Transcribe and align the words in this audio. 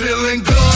feeling 0.00 0.42
good. 0.42 0.69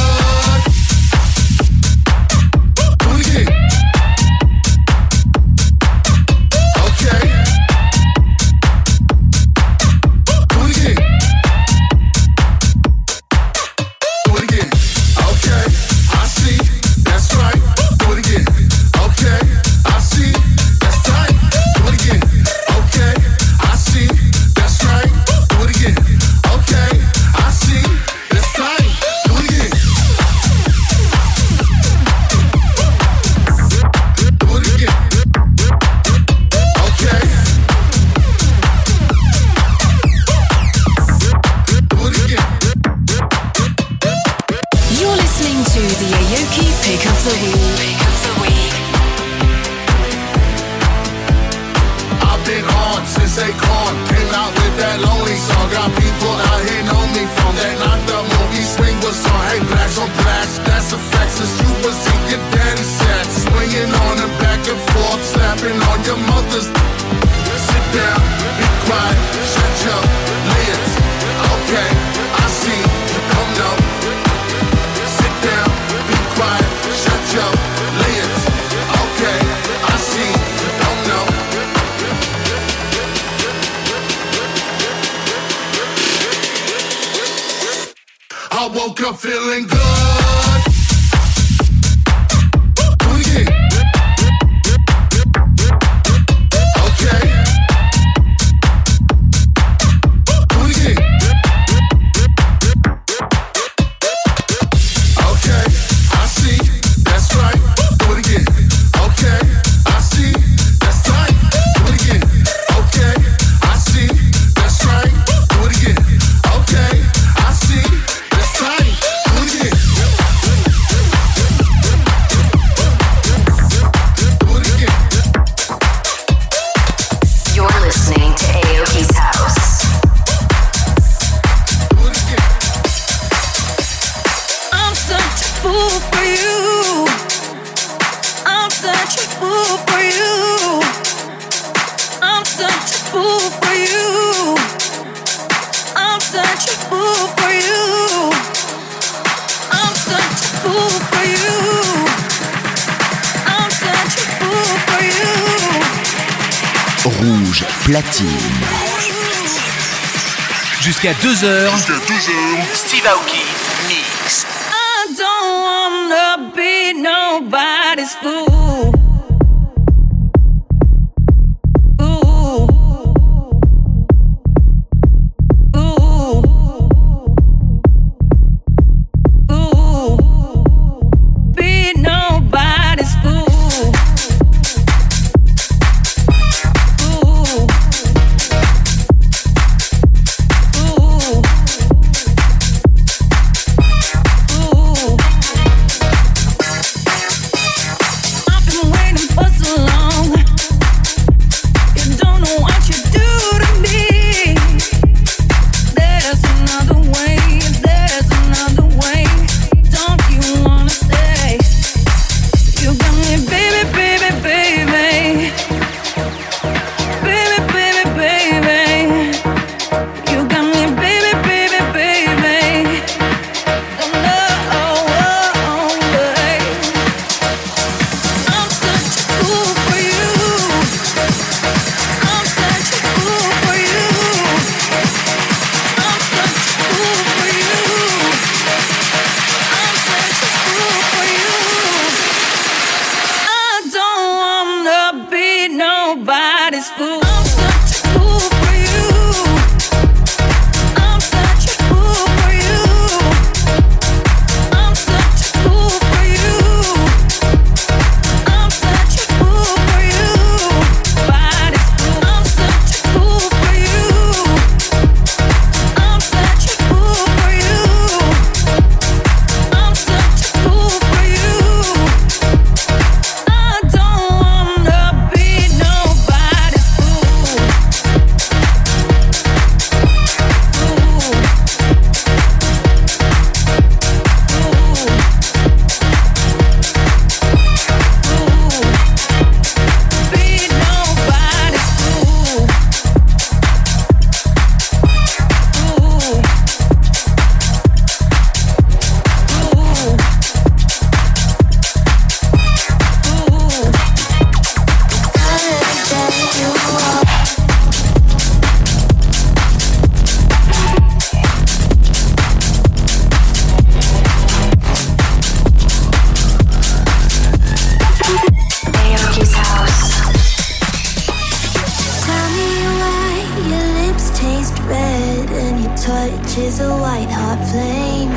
Touch 326.05 326.59
is 326.59 326.81
a 326.81 326.91
white 327.05 327.31
hot 327.31 327.61
flame. 327.71 328.37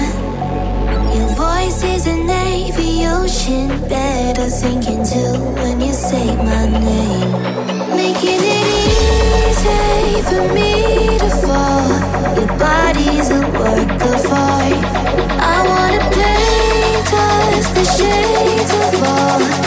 Your 1.18 1.28
voice 1.36 1.84
is 1.84 2.08
a 2.08 2.16
navy 2.16 3.06
ocean 3.06 3.68
bed. 3.90 4.40
I 4.40 4.48
sink 4.48 4.88
into 4.88 5.24
when 5.60 5.82
you 5.82 5.92
say 5.92 6.28
my 6.38 6.64
name. 6.66 7.32
Making 8.02 8.42
it 8.56 8.68
easy 8.86 10.22
for 10.30 10.44
me 10.58 10.72
to 11.24 11.30
fall. 11.44 11.90
Your 12.38 12.52
body's 12.58 13.30
a 13.32 13.42
work 13.60 14.02
of 14.14 14.32
art. 14.32 14.84
I 15.54 15.58
wanna 15.72 16.04
paint 16.16 17.10
us 17.28 17.68
the 17.78 17.86
shades 17.98 18.72
of 18.80 19.04
all 19.04 19.67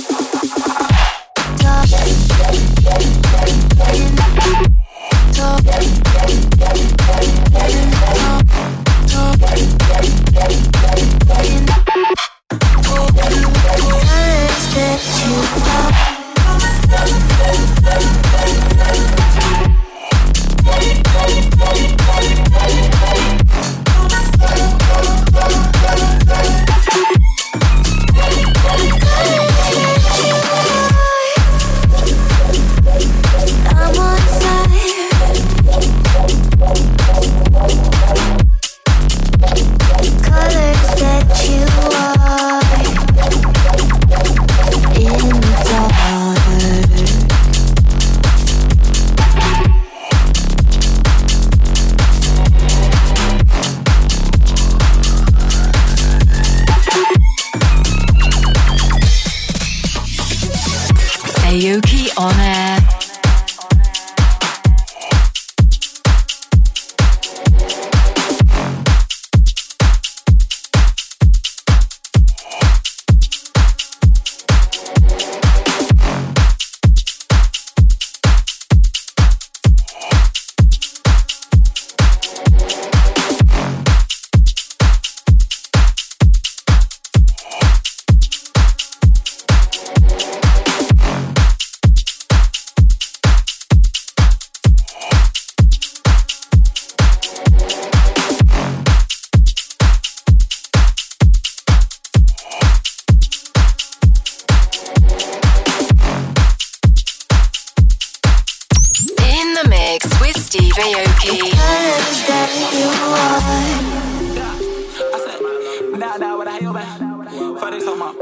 This, 117.71 117.87
I'm 117.87 118.01
up. 118.01 118.15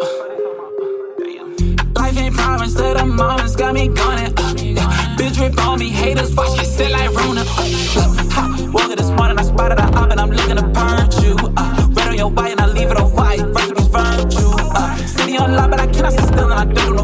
Life 1.96 2.18
ain't 2.18 2.36
promised 2.36 2.78
to 2.78 2.94
the 2.98 3.06
moments, 3.06 3.56
got 3.56 3.74
me 3.74 3.88
gunning. 3.88 4.34
Uh, 4.38 4.54
yeah. 4.58 5.16
Bitch 5.18 5.40
rip 5.40 5.58
on 5.66 5.80
me, 5.80 5.90
haters 5.90 6.36
watch 6.36 6.58
me 6.58 6.64
sit 6.64 6.92
like 6.92 7.12
Rona. 7.14 7.44
Uh, 7.48 8.72
woke 8.72 8.96
this 8.96 9.10
morning, 9.12 9.38
I 9.38 9.44
spotted 9.44 9.80
her 9.80 9.88
up 9.88 10.12
and 10.12 10.20
I'm 10.20 10.32
looking 10.32 10.56
to 10.56 10.64
purge 10.70 11.24
you. 11.24 11.36
Uh, 11.58 11.88
red 11.92 12.08
on 12.08 12.18
your 12.18 12.32
white 12.32 12.52
and 12.52 12.62
I 12.62 12.68
leave 12.68 12.92
it 12.92 12.98
on 12.98 13.12
white. 13.14 13.40
First 13.40 13.72
it's 13.72 13.88
virtue. 13.88 14.54
Uh, 14.76 14.96
city 14.98 15.38
on 15.38 15.56
lock, 15.56 15.72
but 15.72 15.80
I 15.80 15.88
cannot 15.88 16.14
sit 16.14 16.26
still 16.26 16.52
and 16.52 16.54
I 16.54 16.74
do 16.74 16.99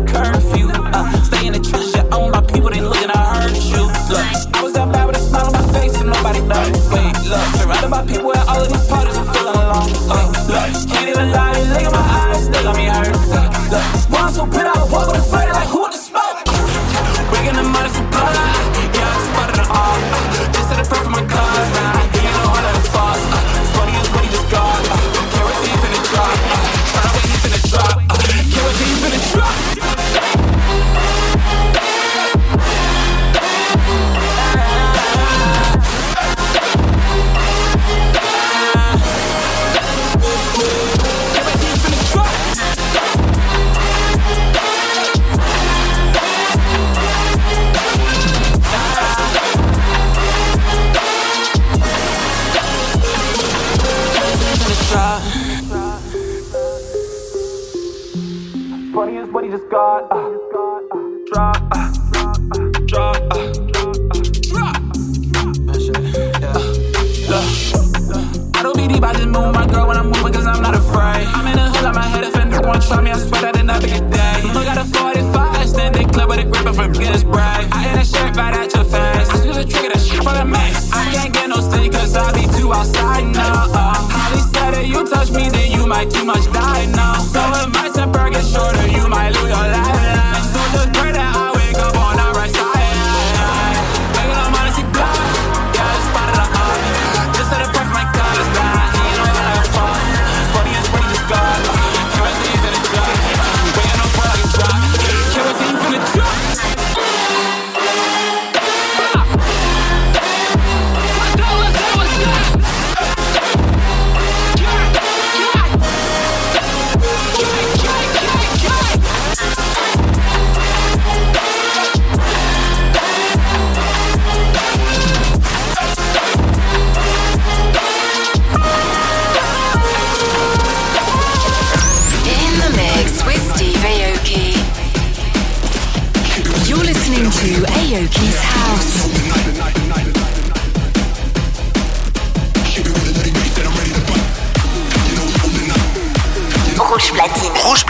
right 83.25 83.35
now. 83.35 83.65
Uh, 83.73 83.93
Holly 83.95 84.41
said 84.41 84.71
that 84.71 84.87
you 84.87 85.05
touch 85.05 85.31
me, 85.31 85.49
then 85.49 85.71
you 85.71 85.87
might 85.87 86.09
too 86.09 86.25
much 86.25 86.45
die 86.51 86.85
now. 86.87 87.13
So 87.19 87.41
if 87.55 87.73
my 87.73 87.89
temper 87.89 88.29
gets 88.29 88.51
shorter, 88.51 88.87
you 88.87 89.07
might. 89.07 89.14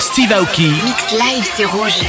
Steve 0.00 0.32
Aoki. 0.32 0.68
Mix 0.84 1.12
live, 1.12 1.48
c'est 1.56 1.64
rouge. 1.64 2.00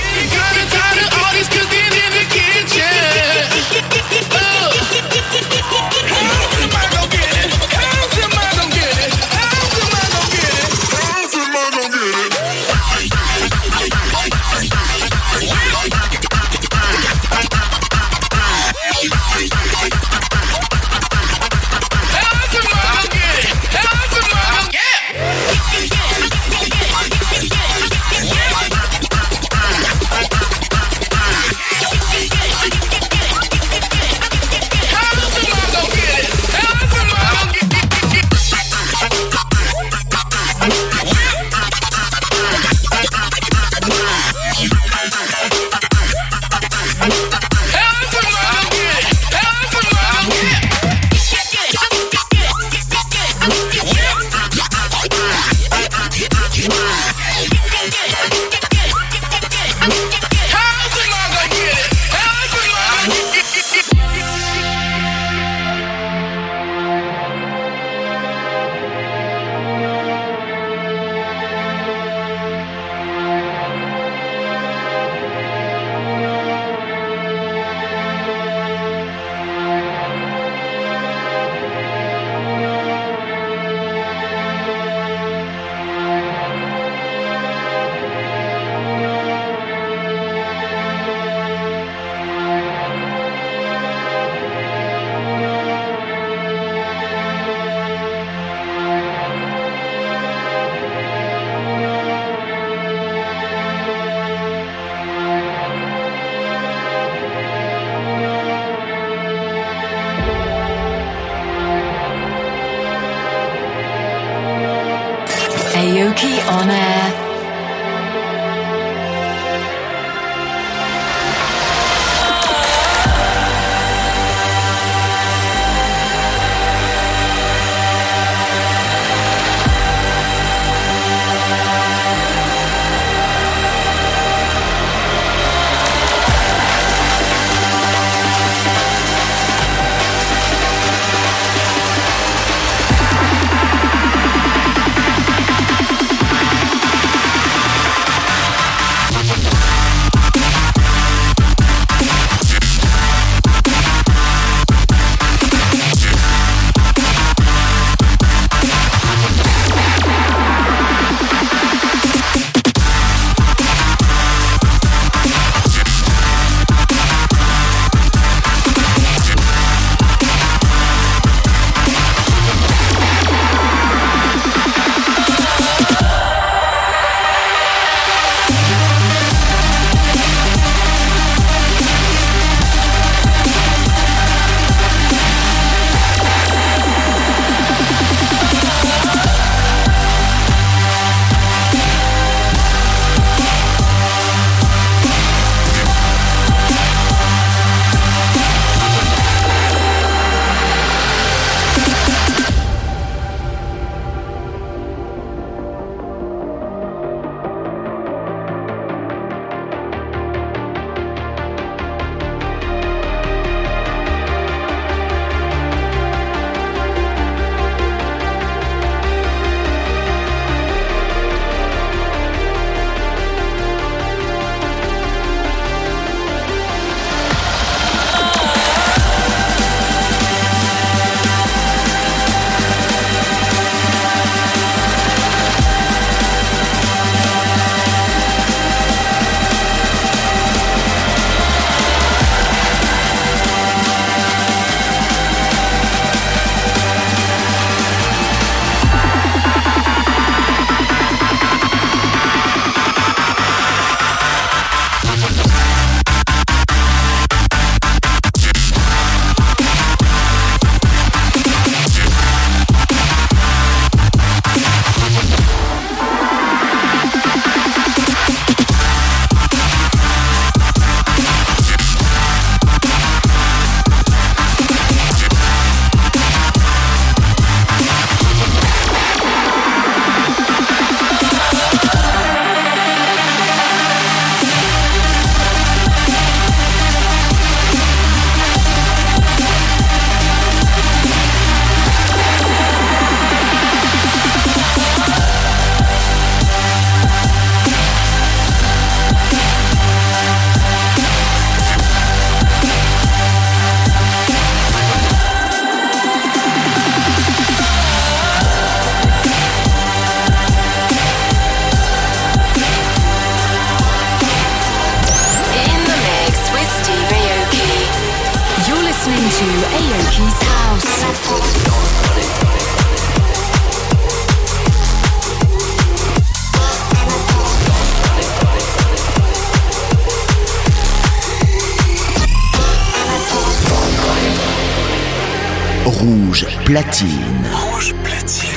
Rouge 335.85 336.45
platine. 336.65 337.09
Rouge 337.51 337.93
platine. 338.03 338.47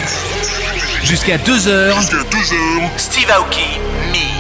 Jusqu'à 1.03 1.39
2h. 1.39 1.95
Jusqu'à 1.95 2.17
2h. 2.17 2.91
Steve 2.99 3.31
Aoki, 3.31 3.81
me. 4.13 4.34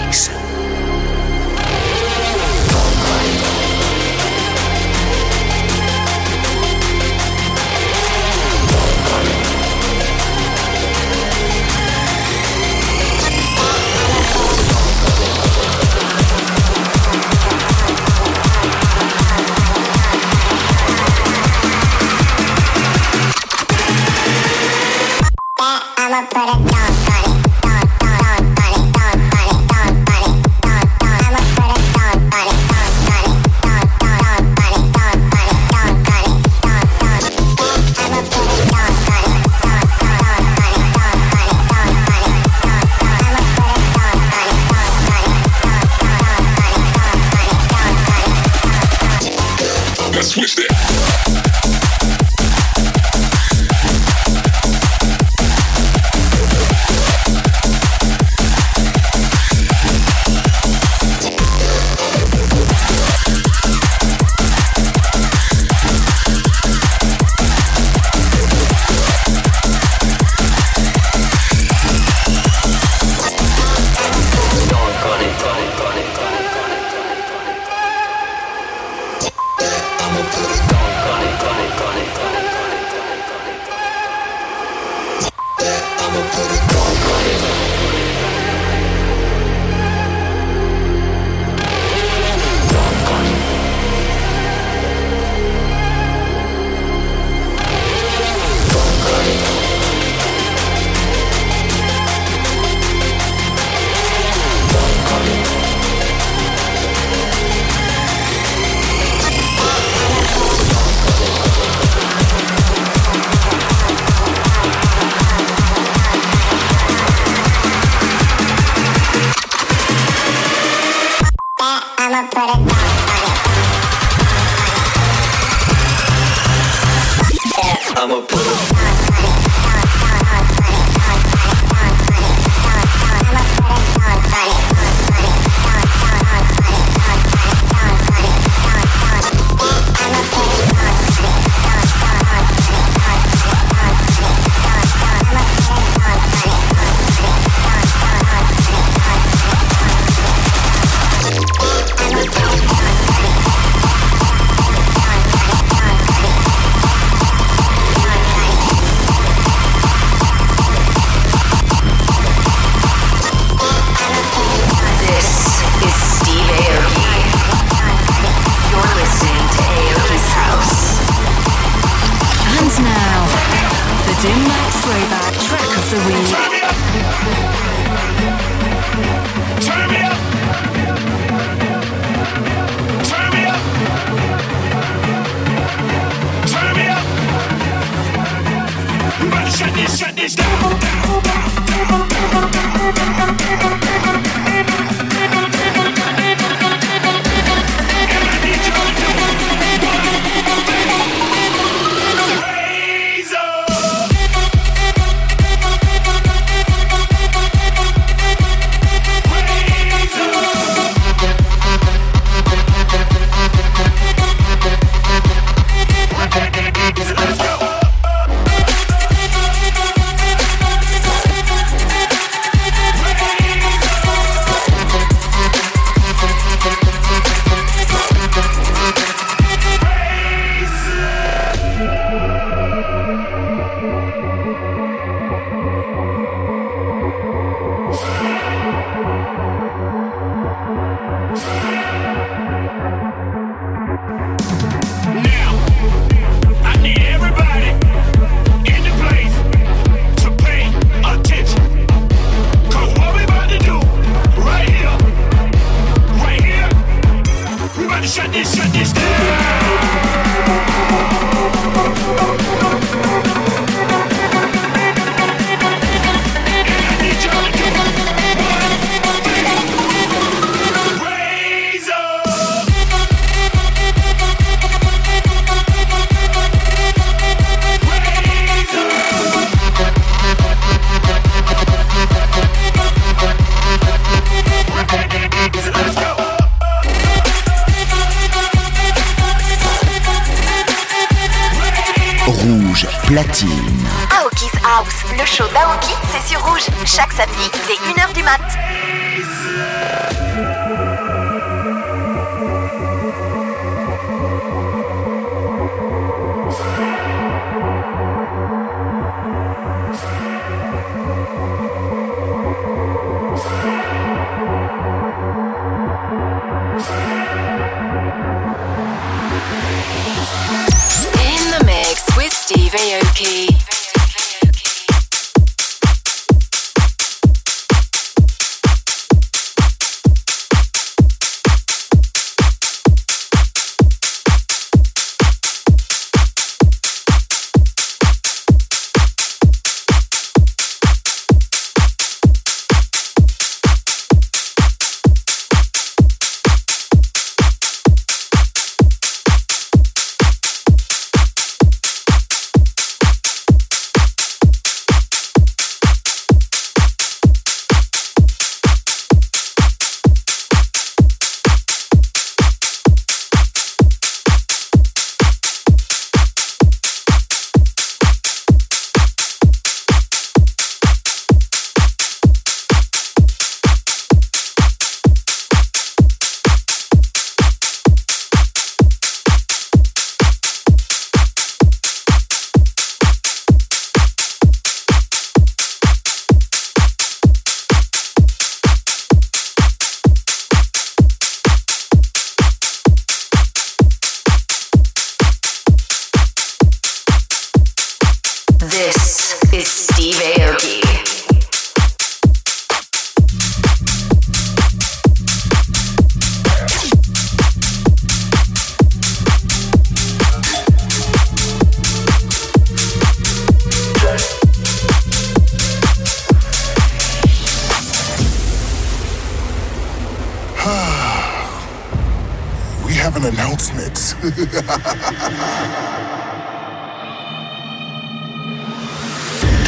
Have 423.04 423.20
an 423.20 423.28
announcement. 423.28 424.16
Do 424.24 424.28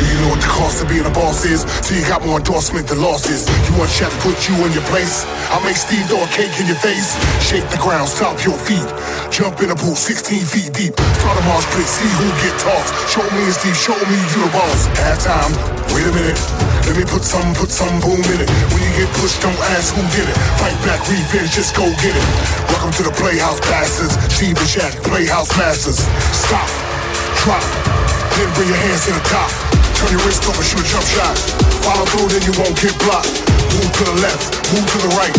you 0.09 0.17
know 0.25 0.33
what 0.33 0.41
the 0.41 0.49
cost 0.49 0.81
of 0.81 0.89
being 0.89 1.05
a 1.05 1.13
boss 1.13 1.45
is? 1.45 1.69
Till 1.85 2.01
you 2.01 2.09
got 2.09 2.25
more 2.25 2.39
endorsement 2.41 2.89
than 2.89 3.03
losses. 3.03 3.45
You 3.69 3.77
want 3.77 3.93
Shaq 3.93 4.09
to 4.09 4.17
put 4.25 4.49
you 4.49 4.57
in 4.65 4.73
your 4.73 4.89
place? 4.89 5.29
I'll 5.53 5.61
make 5.69 5.77
Steve 5.77 6.09
throw 6.09 6.25
a 6.25 6.29
cake 6.33 6.57
in 6.57 6.67
your 6.67 6.81
face. 6.81 7.13
Shake 7.45 7.69
the 7.69 7.77
ground, 7.77 8.09
stop 8.09 8.41
your 8.41 8.57
feet. 8.57 8.89
Jump 9.29 9.61
in 9.61 9.69
a 9.69 9.77
pool 9.77 9.97
16 9.97 10.41
feet 10.41 10.73
deep. 10.73 10.97
Start 10.97 11.37
a 11.37 11.45
mosh 11.45 11.69
pit, 11.77 11.85
see 11.85 12.09
who 12.17 12.33
get 12.41 12.57
tossed. 12.57 12.89
Show 13.13 13.21
me 13.37 13.53
Steve, 13.53 13.77
show 13.77 14.01
me 14.09 14.17
you 14.33 14.49
the 14.49 14.53
boss. 14.57 14.89
Half 14.97 15.21
time, 15.29 15.53
wait 15.93 16.09
a 16.09 16.13
minute. 16.17 16.41
Let 16.87 16.95
me 16.95 17.03
put 17.03 17.27
some, 17.27 17.51
put 17.59 17.67
some 17.67 17.99
boom 17.99 18.23
in 18.31 18.47
it. 18.47 18.49
When 18.71 18.79
you 18.79 18.93
get 18.95 19.11
pushed, 19.19 19.43
don't 19.43 19.59
ask 19.75 19.91
who 19.91 20.07
did 20.15 20.23
it. 20.23 20.39
Fight 20.63 20.79
back, 20.87 21.03
revenge, 21.11 21.51
just 21.51 21.75
go 21.75 21.83
get 21.99 22.15
it. 22.15 22.27
Welcome 22.71 22.95
to 22.95 23.03
the 23.03 23.11
Playhouse 23.11 23.59
Bastards. 23.67 24.15
And 24.15 24.55
Shaq, 24.71 24.95
Playhouse 25.03 25.51
Masters. 25.59 26.07
Stop, 26.31 26.71
drop, 27.43 27.67
then 28.39 28.47
bring 28.55 28.71
your 28.71 28.79
hands 28.79 29.03
to 29.11 29.13
the 29.19 29.25
top. 29.27 29.51
Turn 29.99 30.15
your 30.15 30.23
wrist 30.23 30.47
over, 30.47 30.63
shoot 30.63 30.79
a 30.79 30.87
jump 30.87 31.03
shot. 31.11 31.35
Follow 31.83 32.07
through, 32.07 32.31
then 32.31 32.47
you 32.47 32.55
won't 32.55 32.79
get 32.79 32.95
blocked. 33.03 33.35
Move 33.75 33.91
to 33.91 34.05
the 34.07 34.17
left, 34.23 34.55
move 34.71 34.87
to 34.87 34.99
the 35.03 35.11
right. 35.19 35.35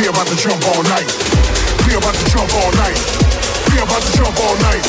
We 0.00 0.08
about 0.08 0.32
to 0.32 0.36
jump 0.40 0.64
all 0.72 0.80
night. 0.88 1.12
We 1.84 1.92
about 1.92 2.16
to 2.16 2.24
jump 2.32 2.48
all 2.56 2.72
night. 2.80 2.96
We 3.68 3.84
about 3.84 4.00
to 4.00 4.10
jump 4.16 4.36
all 4.40 4.56
night. 4.64 4.84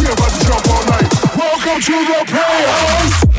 We 0.00 0.08
about 0.08 0.32
to 0.32 0.40
jump 0.48 0.64
all 0.72 0.84
night. 0.88 1.08
Welcome 1.36 1.76
to 1.76 1.96
the 2.08 2.20
playhouse. 2.24 3.35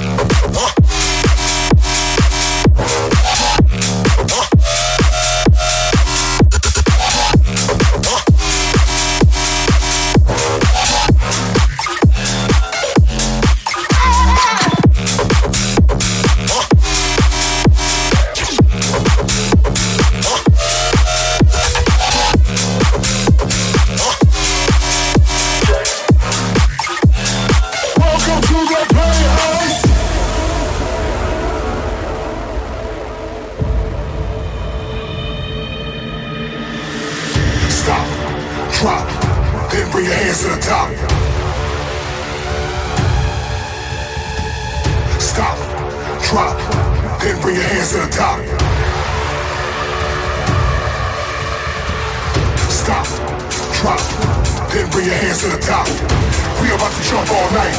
About 56.78 56.94
to 56.94 57.04
jump 57.10 57.26
all 57.34 57.50
night. 57.58 57.74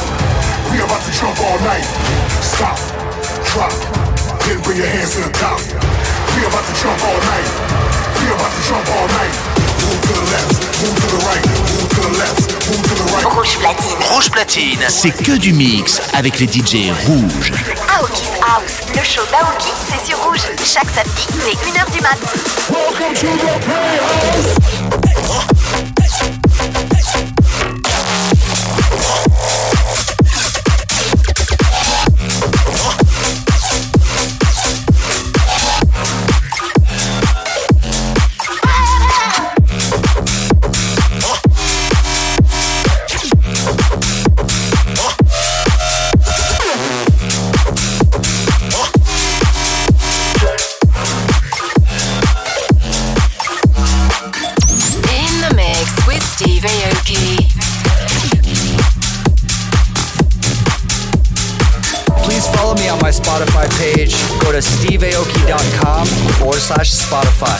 We 0.71 0.77
about 0.83 1.01
to 1.07 1.11
jump 1.15 1.39
all 1.39 1.57
night. 1.63 1.87
Stop, 2.43 2.75
drop, 3.47 3.71
then 4.43 4.59
bring 4.61 4.77
your 4.77 4.91
hands 4.91 5.15
to 5.15 5.23
the 5.23 5.31
top. 5.39 5.59
We 6.35 6.43
about 6.43 6.65
to 6.67 6.73
jump 6.75 6.99
all 7.07 7.19
night. 7.31 7.47
We 8.19 8.27
about 8.27 8.51
to 8.51 8.61
jump 8.67 8.87
all 8.91 9.07
night. 9.07 9.35
Move 9.87 10.01
to 10.03 10.13
the 10.19 10.25
left, 10.35 10.51
move 10.83 10.97
to 10.99 11.07
the 11.15 11.19
right, 11.23 11.45
move 11.47 11.89
to 11.95 12.01
the 12.03 12.13
left, 12.19 12.43
move 12.67 12.83
to 12.83 12.93
the 12.99 13.05
right. 13.15 13.25
Rouge 13.35 13.55
platine. 13.57 13.99
Rouge 14.11 14.29
platine, 14.29 14.83
c'est 14.89 15.11
que 15.11 15.37
du 15.37 15.53
mix 15.53 16.01
avec 16.13 16.39
les 16.39 16.47
DJ 16.47 16.91
rouges. 17.07 17.53
Aoki's 17.95 18.35
House, 18.43 18.83
le 18.93 19.03
show 19.03 19.23
d'Aoki, 19.31 19.71
c'est 19.89 20.05
sur 20.05 20.17
rouge. 20.23 20.43
Chaque 20.65 20.89
samedi, 20.89 21.25
dès 21.45 21.55
1h 21.55 21.89
du 21.95 22.01
mat. 22.01 22.19
Welcome 22.69 23.13
to 23.15 23.27
the 23.37 23.59
playhouse. 23.63 24.59
to 64.61 64.65
steveaoki.com 64.65 66.05
forward 66.37 66.59
slash 66.59 66.91
Spotify. 66.91 67.59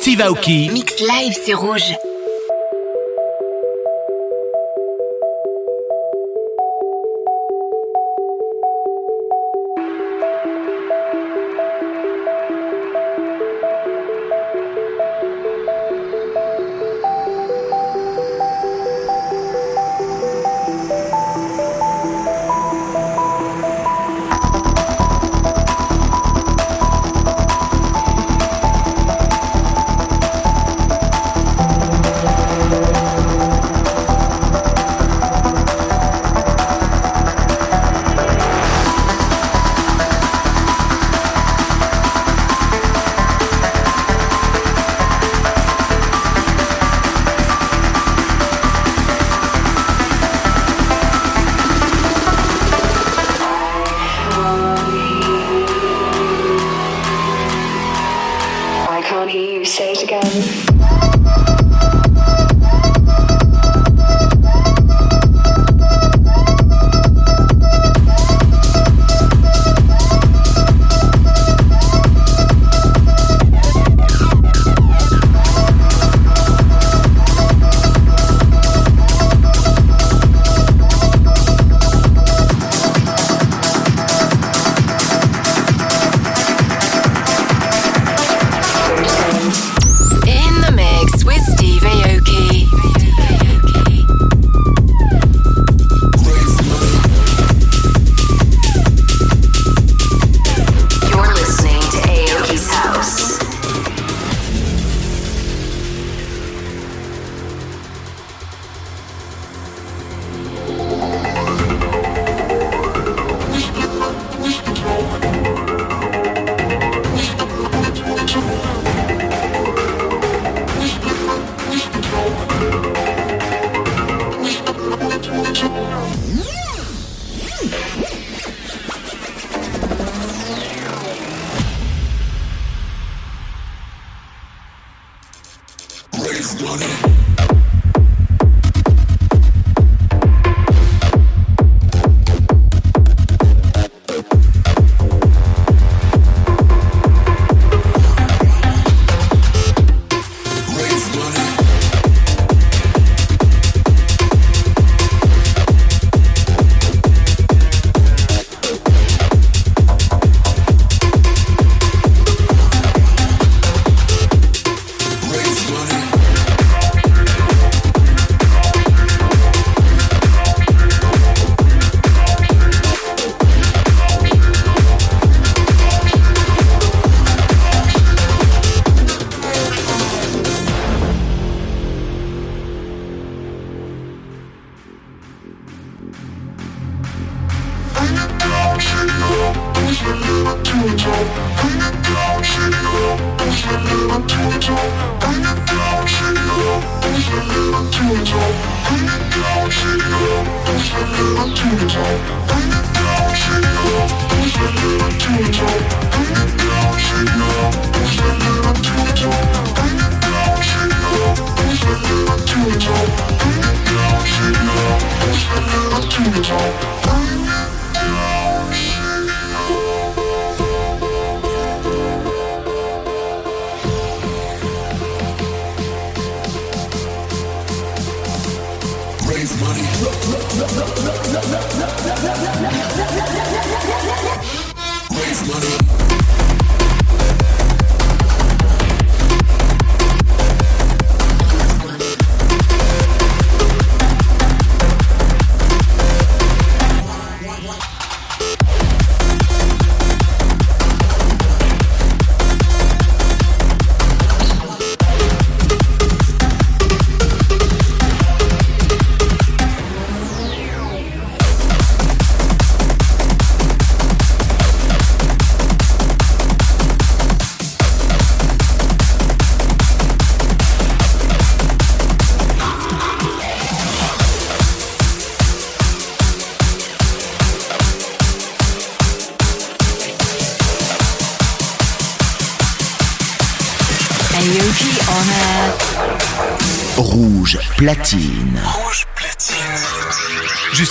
Steve 0.00 0.22
Mix 0.72 0.98
live, 1.00 1.34
c'est 1.44 1.52
rouge. 1.52 1.92